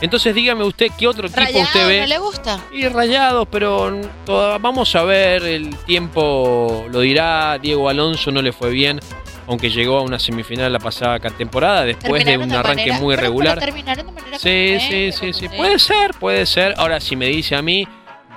Entonces 0.00 0.34
dígame 0.34 0.64
usted 0.64 0.88
qué 0.98 1.06
otro 1.06 1.28
equipo 1.28 1.42
Rayados, 1.42 1.68
usted 1.68 1.86
ve. 1.86 2.00
¿no 2.00 2.06
le 2.08 2.18
gusta? 2.18 2.58
Y 2.72 2.88
rayados, 2.88 3.46
pero 3.52 4.00
toda- 4.26 4.58
vamos 4.58 4.96
a 4.96 5.04
ver, 5.04 5.44
el 5.44 5.76
tiempo 5.84 6.86
lo 6.90 6.98
dirá. 6.98 7.56
Diego 7.58 7.88
Alonso 7.88 8.32
no 8.32 8.42
le 8.42 8.52
fue 8.52 8.70
bien, 8.70 8.98
aunque 9.46 9.70
llegó 9.70 9.98
a 9.98 10.02
una 10.02 10.18
semifinal 10.18 10.72
la 10.72 10.78
pasada 10.78 11.18
temporada, 11.20 11.84
después 11.84 12.24
de 12.24 12.36
un 12.38 12.52
arranque 12.52 12.82
manera- 12.86 13.00
muy 13.00 13.16
regular. 13.16 13.54
pero 13.58 13.66
terminaron 13.72 14.06
de 14.06 14.12
manera 14.12 14.38
Sí, 14.38 14.78
sí, 14.80 15.12
sí, 15.12 15.32
sí. 15.32 15.48
Puede 15.48 15.78
ser, 15.78 16.12
puede 16.14 16.46
ser. 16.46 16.74
Ahora, 16.78 17.00
si 17.00 17.16
me 17.16 17.26
dice 17.26 17.56
a 17.56 17.62
mí, 17.62 17.86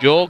yo 0.02 0.30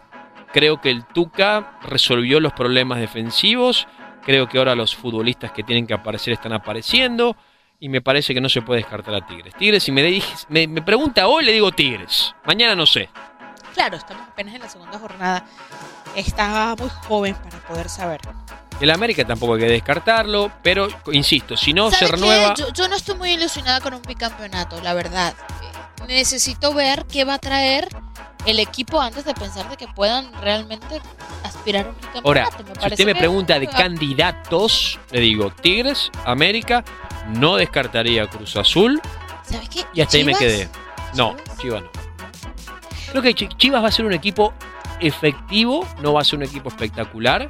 creo 0.53 0.79
que 0.81 0.89
el 0.89 1.05
Tuca 1.05 1.77
resolvió 1.83 2.39
los 2.39 2.53
problemas 2.53 2.99
defensivos. 2.99 3.87
Creo 4.23 4.47
que 4.49 4.57
ahora 4.57 4.73
los 4.75 4.95
futbolistas 4.95 5.51
que 5.51 5.63
tienen 5.63 5.85
que 5.87 5.93
aparecer 5.93 6.33
están 6.33 6.53
apareciendo. 6.53 7.35
Y 7.79 7.89
me 7.89 8.01
parece 8.01 8.33
que 8.33 8.39
no 8.41 8.47
se 8.49 8.61
puede 8.61 8.79
descartar 8.81 9.13
a 9.15 9.25
Tigres. 9.27 9.53
Tigres, 9.55 9.83
si 9.83 9.91
me, 9.91 10.01
dij- 10.01 10.45
me, 10.49 10.65
me 10.65 10.81
pregunta 10.81 11.27
hoy, 11.27 11.43
le 11.45 11.51
digo 11.51 11.71
Tigres. 11.71 12.33
Mañana 12.45 12.73
no 12.75 12.85
sé. 12.85 13.09
Claro, 13.73 13.97
estamos 13.97 14.23
apenas 14.29 14.55
en 14.55 14.61
la 14.61 14.69
segunda 14.69 14.97
jornada. 14.97 15.45
Está 16.15 16.73
muy 16.79 16.89
joven 17.07 17.35
para 17.35 17.57
poder 17.67 17.89
saber. 17.89 18.21
El 18.81 18.91
América 18.91 19.25
tampoco 19.25 19.53
hay 19.55 19.61
que 19.61 19.67
descartarlo. 19.69 20.51
Pero, 20.61 20.87
insisto, 21.13 21.55
si 21.57 21.73
no 21.73 21.89
se 21.91 22.07
renueva. 22.07 22.53
Yo, 22.55 22.71
yo 22.73 22.87
no 22.87 22.95
estoy 22.95 23.15
muy 23.15 23.31
ilusionada 23.31 23.79
con 23.81 23.93
un 23.93 24.01
bicampeonato, 24.01 24.81
la 24.81 24.93
verdad. 24.93 25.33
Eh, 25.61 26.05
Necesito 26.07 26.73
ver 26.73 27.05
qué 27.11 27.23
va 27.23 27.35
a 27.35 27.39
traer 27.39 27.87
el 28.45 28.59
equipo 28.59 29.01
antes 29.01 29.25
de 29.25 29.33
pensar 29.33 29.67
de 29.69 29.75
que 29.77 29.87
puedan 29.87 30.31
realmente 30.41 31.01
aspirar 31.43 31.85
a 31.85 31.89
un 31.89 31.95
bicampeonato. 31.95 32.27
Ahora, 32.27 32.49
Me 32.75 32.81
si 32.81 32.87
usted 32.89 33.05
me 33.05 33.15
pregunta 33.15 33.57
de 33.59 33.67
candidatos, 33.67 34.99
le 35.11 35.19
digo 35.21 35.49
Tigres, 35.49 36.11
América, 36.25 36.83
no 37.29 37.55
descartaría 37.55 38.27
Cruz 38.27 38.55
Azul. 38.55 39.01
¿Sabe 39.49 39.67
qué? 39.67 39.83
Y 39.95 40.01
hasta 40.01 40.17
ahí 40.17 40.23
me 40.25 40.35
quedé. 40.35 40.69
No, 41.15 41.35
¿Chivas? 41.59 41.81
No. 41.81 41.89
Creo 43.11 43.21
que 43.23 43.33
Chi- 43.33 43.47
Chivas 43.57 43.83
va 43.83 43.87
a 43.87 43.91
ser 43.91 44.05
un 44.05 44.13
equipo 44.13 44.53
efectivo, 44.99 45.87
no 46.01 46.13
va 46.13 46.21
a 46.21 46.23
ser 46.23 46.37
un 46.37 46.43
equipo 46.43 46.69
espectacular. 46.69 47.49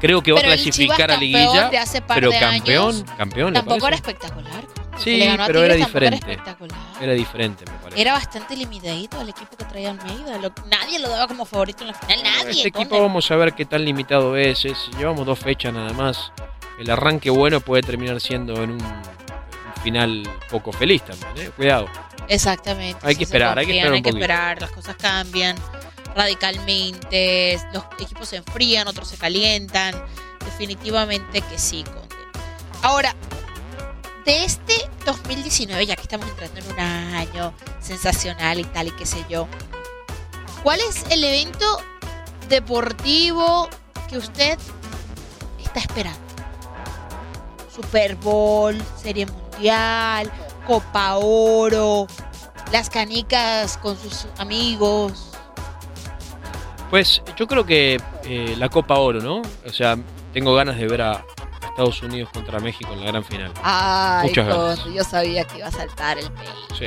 Creo 0.00 0.22
que 0.22 0.32
va 0.32 0.38
a 0.38 0.42
Pero 0.42 0.54
clasificar 0.54 1.10
a 1.10 1.16
liguilla, 1.16 1.70
pero 2.08 2.30
campeón, 2.30 2.94
años 2.94 3.04
campeón, 3.16 3.52
¿le 3.54 3.60
Tampoco 3.60 3.86
era 3.86 3.96
espectacular. 3.96 4.64
Sí, 4.98 5.20
pero 5.46 5.64
era 5.64 5.74
Tigres, 5.74 5.86
diferente. 5.86 6.16
espectacular. 6.30 6.78
Era 7.00 7.12
diferente, 7.12 7.64
me 7.70 7.78
parece. 7.78 8.00
Era 8.00 8.12
bastante 8.12 8.56
limitadito 8.56 9.20
el 9.20 9.28
equipo 9.30 9.56
que 9.56 9.64
traía 9.64 9.90
Almeida. 9.90 10.38
Lo- 10.38 10.52
nadie 10.70 10.98
lo 11.00 11.08
daba 11.08 11.26
como 11.26 11.44
favorito 11.44 11.82
en 11.82 11.88
la 11.88 11.94
final. 11.94 12.22
Nadie. 12.22 12.50
este 12.52 12.68
equipo 12.68 13.00
vamos 13.00 13.28
a 13.30 13.36
ver 13.36 13.54
qué 13.54 13.64
tan 13.64 13.84
limitado 13.84 14.36
es, 14.36 14.64
es- 14.64 14.90
Llevamos 14.96 15.26
dos 15.26 15.38
fechas 15.38 15.72
nada 15.72 15.92
más. 15.94 16.30
El 16.78 16.90
arranque 16.90 17.30
bueno 17.30 17.60
puede 17.60 17.82
terminar 17.82 18.20
siendo 18.20 18.54
en 18.62 18.70
un, 18.72 18.82
un 18.82 19.82
final 19.82 20.22
poco 20.50 20.72
feliz 20.72 21.02
también, 21.02 21.46
¿eh? 21.48 21.50
Cuidado. 21.56 21.88
Exactamente. 22.28 23.00
Hay 23.06 23.16
que 23.16 23.24
esperar, 23.24 23.58
hay 23.58 23.66
que 23.66 23.72
esperar 23.72 23.90
un 23.90 23.96
Hay 23.96 24.02
que 24.02 24.08
esperar, 24.10 24.60
las 24.60 24.70
cosas 24.70 24.96
cambian 24.96 25.56
radicalmente, 26.14 27.60
los 27.72 27.84
equipos 27.98 28.28
se 28.28 28.36
enfrían, 28.36 28.88
otros 28.88 29.08
se 29.08 29.16
calientan. 29.16 29.94
Definitivamente 30.44 31.40
que 31.40 31.58
sí. 31.58 31.84
Ahora, 32.82 33.14
de 34.24 34.44
este 34.44 34.74
2019, 35.04 35.86
ya 35.86 35.96
que 35.96 36.02
estamos 36.02 36.28
entrando 36.28 36.60
en 36.60 36.72
un 36.72 36.80
año 36.80 37.54
sensacional 37.80 38.58
y 38.60 38.64
tal 38.64 38.88
y 38.88 38.90
qué 38.92 39.06
sé 39.06 39.24
yo, 39.28 39.48
¿cuál 40.62 40.80
es 40.80 41.04
el 41.10 41.24
evento 41.24 41.80
deportivo 42.48 43.68
que 44.08 44.18
usted 44.18 44.58
está 45.62 45.80
esperando? 45.80 46.20
Super 47.74 48.14
Bowl, 48.16 48.80
Serie 49.02 49.26
Mundial, 49.26 50.30
Copa 50.66 51.16
Oro, 51.16 52.06
las 52.72 52.88
canicas 52.88 53.76
con 53.78 53.98
sus 53.98 54.26
amigos. 54.38 55.33
Pues 56.90 57.22
yo 57.36 57.46
creo 57.46 57.64
que 57.66 58.00
eh, 58.24 58.54
la 58.58 58.68
Copa 58.68 58.96
Oro, 58.98 59.20
¿no? 59.20 59.42
O 59.66 59.70
sea, 59.72 59.96
tengo 60.32 60.54
ganas 60.54 60.76
de 60.76 60.86
ver 60.86 61.02
a 61.02 61.24
Estados 61.68 62.02
Unidos 62.02 62.30
contra 62.32 62.60
México 62.60 62.92
en 62.92 63.00
la 63.04 63.06
gran 63.10 63.24
final. 63.24 63.52
Ay, 63.62 64.28
Muchas 64.28 64.46
ganas. 64.46 64.84
Yo 64.84 65.02
sabía 65.02 65.44
que 65.44 65.58
iba 65.58 65.66
a 65.66 65.72
saltar 65.72 66.18
el 66.18 66.30
país. 66.30 66.48
Sí, 66.78 66.86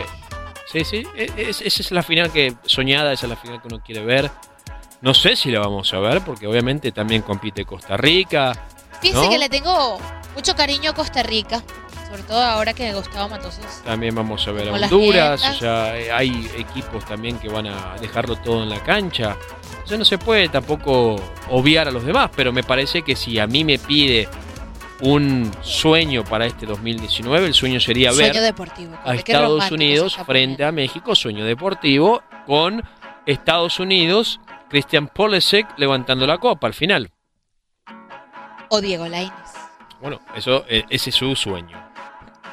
sí, 0.71 0.83
sí. 0.85 1.03
E- 1.15 1.31
es- 1.49 1.61
esa 1.61 1.81
es 1.81 1.91
la 1.91 2.03
final 2.03 2.31
que 2.31 2.53
soñada, 2.65 3.11
esa 3.11 3.25
es 3.25 3.29
la 3.31 3.35
final 3.35 3.61
que 3.61 3.67
uno 3.67 3.81
quiere 3.83 4.03
ver. 4.05 4.31
No 5.01 5.13
sé 5.13 5.35
si 5.35 5.51
la 5.51 5.59
vamos 5.59 5.93
a 5.93 5.99
ver, 5.99 6.21
porque 6.23 6.47
obviamente 6.47 6.91
también 6.91 7.21
compite 7.21 7.65
Costa 7.65 7.97
Rica. 7.97 8.53
Fíjese 9.01 9.21
¿No? 9.23 9.29
que 9.29 9.37
le 9.37 9.49
tengo 9.49 9.99
mucho 10.35 10.55
cariño 10.55 10.91
a 10.91 10.93
Costa 10.93 11.21
Rica, 11.21 11.61
sobre 12.09 12.23
todo 12.23 12.41
ahora 12.41 12.73
que 12.73 12.91
Gustavo 12.93 13.29
Matosas. 13.29 13.83
También 13.85 14.15
vamos 14.15 14.47
a 14.47 14.51
ver 14.51 14.69
a 14.69 14.71
Honduras. 14.73 15.43
O 15.47 15.53
sea, 15.59 15.97
eh, 15.99 16.11
hay 16.11 16.49
equipos 16.57 17.05
también 17.05 17.37
que 17.39 17.49
van 17.49 17.67
a 17.67 17.95
dejarlo 17.99 18.37
todo 18.37 18.63
en 18.63 18.69
la 18.69 18.81
cancha. 18.81 19.35
Sea, 19.87 19.97
no 19.97 20.05
se 20.05 20.17
puede 20.17 20.49
tampoco 20.49 21.15
obviar 21.49 21.87
a 21.87 21.91
los 21.91 22.03
demás, 22.03 22.29
pero 22.35 22.51
me 22.51 22.61
parece 22.61 23.03
que 23.03 23.15
si 23.15 23.39
a 23.39 23.47
mí 23.47 23.63
me 23.63 23.79
pide 23.79 24.27
un 24.99 25.49
sueño 25.61 26.25
para 26.25 26.45
este 26.45 26.65
2019, 26.65 27.47
el 27.47 27.53
sueño 27.53 27.79
sería 27.79 28.11
ver 28.11 28.33
deportivo. 28.33 28.97
a 29.05 29.15
Estados 29.15 29.71
Unidos 29.71 30.17
frente 30.25 30.65
a 30.65 30.73
México, 30.73 31.15
sueño 31.15 31.45
deportivo, 31.45 32.21
con 32.45 32.83
Estados 33.25 33.79
Unidos, 33.79 34.41
Christian 34.69 35.07
Polesek 35.07 35.67
levantando 35.77 36.27
la 36.27 36.37
copa 36.37 36.67
al 36.67 36.73
final. 36.73 37.11
O 38.69 38.81
Diego 38.81 39.07
Lainez. 39.07 39.31
Bueno, 40.01 40.19
eso, 40.35 40.65
eh, 40.67 40.83
ese 40.89 41.11
es 41.11 41.15
su 41.15 41.33
sueño. 41.33 41.86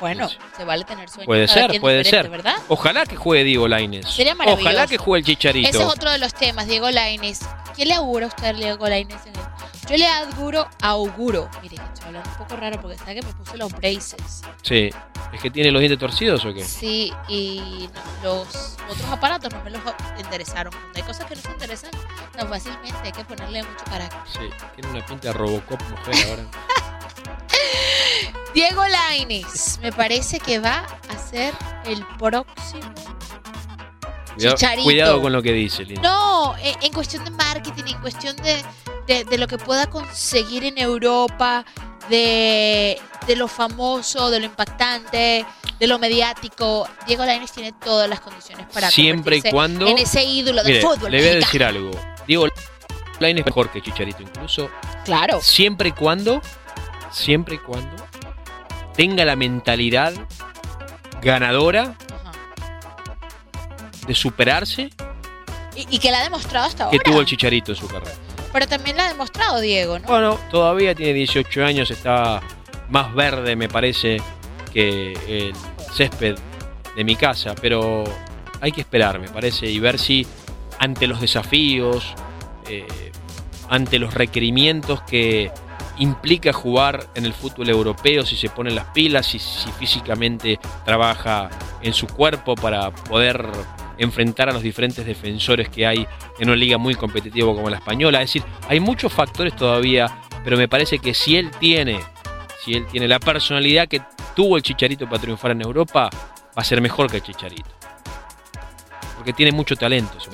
Bueno, 0.05 0.29
se 0.29 0.65
vale 0.65 0.85
tener 0.85 1.09
sueños. 1.09 1.27
Puede 1.27 1.47
cada 1.47 1.69
ser, 1.69 1.81
puede 1.81 2.05
ser. 2.05 2.29
¿verdad? 2.29 2.57
Ojalá 2.69 3.07
que 3.07 3.17
juegue 3.17 3.43
Diego 3.43 3.67
Lainez. 3.67 4.07
Sería 4.07 4.35
maravilloso. 4.35 4.69
Ojalá 4.69 4.87
que 4.87 4.99
juegue 4.99 5.21
el 5.21 5.27
Chicharito. 5.27 5.69
Ese 5.71 5.79
es 5.79 5.85
otro 5.85 6.11
de 6.11 6.19
los 6.19 6.35
temas, 6.35 6.67
Diego 6.67 6.91
Lainez. 6.91 7.41
¿Qué 7.75 7.87
le 7.87 7.95
augura 7.95 8.27
a 8.27 8.29
usted 8.29 8.55
Diego 8.55 8.87
Lainez? 8.87 9.25
En 9.25 9.35
el... 9.35 9.43
Yo 9.89 9.97
le 9.97 10.07
auguro, 10.07 10.69
auguro. 10.83 11.49
Mire, 11.63 11.77
estoy 11.77 12.09
hablando 12.09 12.29
un 12.31 12.37
poco 12.37 12.57
raro 12.57 12.81
porque 12.83 12.97
está 12.97 13.15
que 13.15 13.23
me 13.23 13.33
puse 13.33 13.57
los 13.57 13.73
braces. 13.73 14.43
Sí. 14.61 14.91
¿Es 15.33 15.41
que 15.41 15.51
tiene 15.51 15.71
los 15.71 15.81
dientes 15.81 15.99
torcidos 15.99 16.45
o 16.45 16.53
qué? 16.53 16.63
Sí, 16.63 17.11
y 17.29 17.89
los 18.23 18.77
otros 18.89 19.09
aparatos 19.11 19.53
no 19.55 19.65
me 19.65 19.71
los 19.71 19.81
enderezaron. 20.19 20.71
Cuando 20.73 20.97
hay 20.97 21.03
cosas 21.03 21.27
que 21.27 21.37
no 21.37 21.41
se 21.41 21.51
enderezan 21.51 21.91
tan 22.37 22.49
fácilmente, 22.49 22.99
hay 23.03 23.13
que 23.13 23.25
ponerle 23.25 23.63
mucho 23.63 23.85
carácter. 23.87 24.21
Sí. 24.31 24.51
Tiene 24.77 24.91
una 24.91 25.07
pinta 25.07 25.29
de 25.29 25.35
Robocop 25.35 25.81
mujer 25.89 26.15
ahora. 26.29 26.45
Diego 28.55 28.83
Lainez, 28.87 29.79
me 29.83 29.93
parece 29.93 30.39
que 30.39 30.59
va 30.61 30.87
a 31.11 31.19
ser 31.19 31.53
el 31.87 32.05
próximo. 32.19 32.83
Cuidado, 34.35 34.57
Chicharito. 34.57 34.85
cuidado 34.85 35.23
con 35.23 35.33
lo 35.33 35.43
que 35.43 35.53
dice, 35.53 35.85
Lin. 35.85 36.01
No, 36.03 36.57
en, 36.59 36.75
en 36.83 36.93
cuestión 36.93 37.25
de 37.25 37.31
marketing, 37.31 37.85
en 37.87 38.01
cuestión 38.01 38.37
de, 38.37 38.65
de- 39.07 39.25
de 39.25 39.39
lo 39.39 39.47
que 39.47 39.59
pueda 39.59 39.87
conseguir 39.89 40.65
en 40.65 40.79
Europa, 40.79 41.65
de, 42.09 43.01
de 43.27 43.37
lo 43.37 43.47
famoso, 43.49 44.31
de 44.31 44.41
lo 44.41 44.47
impactante, 44.47 45.45
de 45.79 45.87
lo 45.87 45.99
mediático. 45.99 46.89
Diego 47.07 47.25
Lainez 47.25 47.53
tiene 47.53 47.73
todas 47.73 48.09
las 48.09 48.21
condiciones 48.21 48.67
para 48.73 48.91
Siempre 48.91 49.37
y 49.37 49.43
cuando- 49.43 49.87
en 49.87 49.99
ese 49.99 50.25
ídolo 50.25 50.63
del 50.63 50.75
Mire, 50.75 50.81
fútbol. 50.87 51.11
le 51.13 51.19
voy 51.19 51.29
a 51.29 51.35
decir 51.37 51.63
algo. 51.65 51.91
Diego 52.27 52.47
Lainez 53.21 53.41
es 53.43 53.47
mejor 53.47 53.71
que 53.71 53.81
Chicharito 53.83 54.23
incluso. 54.23 54.69
Claro. 55.05 55.41
Siempre 55.41 55.91
y 55.91 55.93
cuando, 55.93 56.41
siempre 57.13 57.55
y 57.57 57.59
cuando 57.59 58.05
tenga 58.97 59.25
la 59.25 59.37
mentalidad 59.37 60.13
ganadora 61.23 61.97
Ajá. 62.13 62.33
de 64.07 64.15
superarse 64.15 64.91
Y, 65.77 65.87
y 65.97 65.99
que 65.99 66.11
la 66.11 66.21
ha 66.21 66.25
demostrado 66.25 66.67
hasta 66.67 66.91
que 66.91 66.97
ahora. 66.97 67.03
tuvo 67.05 67.21
el 67.21 67.27
Chicharito 67.27 67.73
en 67.73 67.77
su 67.77 67.89
carrera. 67.89 68.13
Pero 68.53 68.69
también 68.69 68.97
la 68.97 69.07
ha 69.07 69.09
demostrado 69.09 69.59
Diego, 69.61 69.99
¿no? 69.99 70.07
Bueno, 70.07 70.39
todavía 70.51 70.95
tiene 70.95 71.13
18 71.15 71.65
años, 71.65 71.91
está 71.91 72.41
más 72.89 73.13
verde, 73.15 73.57
me 73.57 73.69
parece, 73.69 74.19
que 74.73 75.13
el 75.27 75.53
césped 75.93 76.37
de 76.95 77.03
mi 77.05 77.17
casa, 77.17 77.55
pero 77.61 78.05
hay 78.61 78.71
que 78.71 78.83
esperar, 78.83 79.19
me 79.19 79.29
parece, 79.29 79.67
y 79.67 79.81
ver 79.81 79.99
si 79.99 80.25
ante 80.79 81.09
los 81.09 81.21
desafíos, 81.21 82.15
eh, 82.69 82.87
ante 83.69 83.99
los 83.99 84.15
requerimientos 84.15 85.01
que 85.03 85.51
implica 85.99 86.53
jugar 86.53 87.07
en 87.15 87.25
el 87.25 87.33
fútbol 87.33 87.69
europeo, 87.71 88.25
si 88.25 88.37
se 88.37 88.49
ponen 88.49 88.75
las 88.75 88.87
pilas, 88.87 89.27
si, 89.27 89.39
si 89.39 89.71
físicamente 89.73 90.59
trabaja 90.85 91.51
en 91.83 91.95
su 91.95 92.07
cuerpo 92.07 92.55
para 92.55 92.91
poder 92.91 93.47
enfrentar 93.99 94.49
a 94.49 94.53
los 94.53 94.63
diferentes 94.63 95.05
defensores 95.07 95.69
que 95.69 95.87
hay 95.87 96.07
en 96.39 96.49
una 96.49 96.57
liga 96.57 96.79
muy 96.79 96.95
competitiva 96.95 97.55
como 97.55 97.71
la 97.71 97.77
española. 97.77 98.23
Es 98.23 98.31
decir, 98.31 98.45
hay 98.69 98.81
muchos 98.81 99.13
factores 99.13 99.55
todavía, 99.55 100.07
pero 100.43 100.57
me 100.57 100.69
parece 100.69 100.99
que 100.99 101.15
si 101.15 101.37
él 101.37 101.51
tiene, 101.59 102.01
si 102.65 102.75
él 102.75 102.87
tiene 102.87 103.09
la 103.09 103.21
personalidad 103.21 103.89
que 103.89 104.03
tuvo 104.35 104.57
el 104.57 104.63
Chicharito 104.63 105.07
para 105.09 105.21
triunfar 105.21 105.53
en 105.53 105.63
Europa, 105.63 106.11
va 106.13 106.63
a 106.63 106.65
ser 106.65 106.81
mejor 106.81 107.11
que 107.11 107.21
Chicharito. 107.21 107.71
Porque 109.17 109.33
tiene 109.33 109.53
mucho 109.53 109.77
talento. 109.77 110.19
ese 110.19 110.31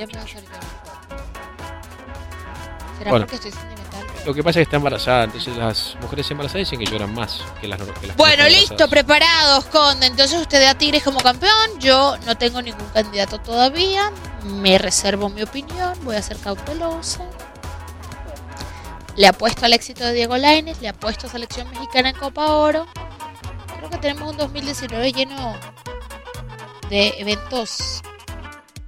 ¿Será 2.99 3.11
Bueno. 3.11 3.27
porque 3.27 3.37
estoy 3.37 3.51
sentimental? 3.51 3.80
Lo 4.27 4.35
que 4.35 4.43
pasa 4.43 4.61
es 4.61 4.67
que 4.67 4.69
está 4.69 4.77
embarazada, 4.77 5.25
entonces 5.25 5.57
las 5.57 5.97
mujeres 6.03 6.31
embarazadas 6.31 6.71
dicen 6.71 6.79
que 6.85 6.91
lloran 6.91 7.15
más 7.15 7.43
que 7.61 7.67
las, 7.67 7.81
que 7.81 8.07
las 8.07 8.17
Bueno, 8.17 8.47
listo, 8.49 8.87
preparados, 8.89 9.65
Conde. 9.67 10.07
Entonces 10.07 10.39
usted 10.41 10.61
da 10.63 10.75
Tigres 10.75 11.03
como 11.03 11.21
campeón. 11.21 11.79
Yo 11.79 12.17
no 12.27 12.37
tengo 12.37 12.61
ningún 12.61 12.87
candidato 12.89 13.39
todavía. 13.39 14.13
Me 14.45 14.77
reservo 14.77 15.31
mi 15.31 15.43
opinión. 15.43 15.95
Voy 16.03 16.17
a 16.17 16.23
ser 16.23 16.37
cautelosa. 16.37 17.25
Le 19.17 19.27
apuesto 19.27 19.65
al 19.65 19.73
éxito 19.73 20.05
de 20.05 20.13
Diego 20.13 20.37
Lainez. 20.37 20.81
Le 20.83 20.89
apuesto 20.89 21.27
a 21.27 21.31
Selección 21.31 21.71
Mexicana 21.71 22.11
en 22.11 22.17
Copa 22.17 22.53
Oro. 22.53 22.87
Creo 23.79 23.89
que 23.89 23.99
tenemos 23.99 24.31
un 24.31 24.37
2019 24.37 25.13
lleno 25.13 25.57
de 26.91 27.15
eventos. 27.19 28.03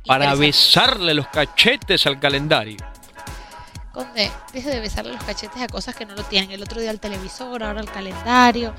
Para 0.06 0.34
besarle 0.34 1.14
los 1.14 1.28
cachetes 1.28 2.06
al 2.06 2.20
calendario. 2.20 2.91
Conde, 3.92 4.30
deje 4.54 4.70
de 4.70 4.80
besarle 4.80 5.12
los 5.12 5.22
cachetes 5.22 5.60
a 5.60 5.68
cosas 5.68 5.94
que 5.94 6.06
no 6.06 6.14
lo 6.14 6.22
tienen. 6.24 6.50
El 6.50 6.62
otro 6.62 6.80
día 6.80 6.90
al 6.90 6.98
televisor, 6.98 7.62
ahora 7.62 7.80
al 7.80 7.90
calendario. 7.90 8.74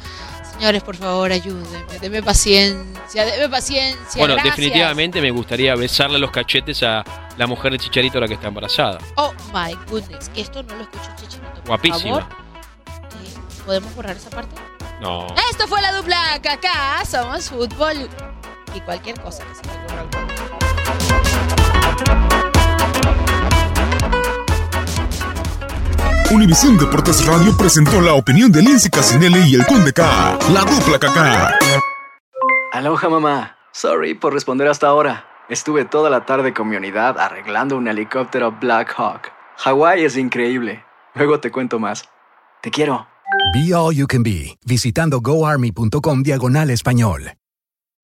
Señores, 0.54 0.82
por 0.82 0.96
favor, 0.96 1.32
ayúdenme. 1.32 2.00
Deme 2.02 2.24
paciencia, 2.24 3.26
deme 3.26 3.48
paciencia. 3.48 4.20
bueno, 4.20 4.34
gracias. 4.34 4.56
definitivamente 4.56 5.22
me 5.22 5.30
gustaría 5.30 5.76
besarle 5.76 6.18
los 6.18 6.32
cachetes 6.32 6.82
a 6.82 7.04
la 7.38 7.46
mujer 7.46 7.72
de 7.74 7.80
Chicharito 7.80 8.20
la 8.20 8.28
que 8.28 8.34
está 8.34 8.48
embarazada. 8.48 8.98
Oh 9.16 9.34
my 9.54 9.76
goodness, 9.88 10.30
que 10.30 10.42
esto 10.42 10.64
no 10.64 10.76
lo 10.76 10.82
escucho 10.82 11.12
Chicharito. 11.16 11.54
Por 11.54 11.68
Guapísima. 11.68 12.22
favor, 12.22 12.24
eh, 12.24 13.64
¿Podemos 13.66 13.96
borrar 13.96 14.18
esa 14.18 14.32
parte? 14.32 14.56
No. 15.00 15.28
Esto 15.52 15.68
fue 15.68 15.82
la 15.82 15.94
dupla 15.94 16.34
acá 16.36 17.04
somos 17.06 17.50
fútbol 17.50 18.10
y 18.74 18.80
cualquier 18.82 19.20
cosa 19.22 19.44
que 19.46 19.56
se 19.56 19.62
me 19.68 19.74
ocurra. 19.84 20.02
al 22.10 22.33
Univisión 26.34 26.78
Deportes 26.80 27.26
Radio 27.28 27.56
presentó 27.56 28.02
la 28.02 28.14
opinión 28.16 28.52
de 28.52 28.64
Lindsay 28.64 28.90
Casinelli 28.90 29.52
y 29.52 29.56
el 29.56 29.66
Conde 29.68 29.94
K. 29.94 30.40
La 30.52 30.62
dupla 30.62 30.98
KK. 30.98 31.54
Aloha 32.72 33.10
mamá. 33.10 33.58
Sorry 33.72 34.16
por 34.16 34.34
responder 34.34 34.68
hasta 34.68 34.88
ahora. 34.88 35.26
Estuve 35.48 35.86
toda 35.86 36.10
la 36.10 36.26
tarde 36.26 36.52
con 36.52 36.70
mi 36.70 36.76
unidad 36.76 37.20
arreglando 37.20 37.78
un 37.78 37.88
helicóptero 37.88 38.52
Black 38.60 38.96
Hawk. 38.98 39.32
Hawái 39.58 40.06
es 40.06 40.18
increíble. 40.18 40.84
Luego 41.14 41.40
te 41.40 41.52
cuento 41.52 41.78
más. 41.78 42.10
Te 42.64 42.72
quiero. 42.72 43.06
Be 43.54 43.76
All 43.76 43.94
You 43.96 44.08
Can 44.08 44.24
Be, 44.24 44.58
visitando 44.66 45.22
goarmy.com 45.22 46.24
diagonal 46.24 46.72
español. 46.72 47.34